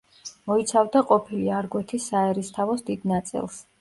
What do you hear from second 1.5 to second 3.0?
არგვეთის საერისთავოს